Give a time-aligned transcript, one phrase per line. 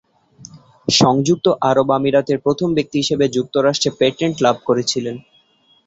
[0.87, 5.15] সংযুক্ত আরব আমিরাতের প্রথম ব্যক্তি হিসেবে যুক্তরাষ্ট্রে পেটেন্ট লাভ করেছিলেন।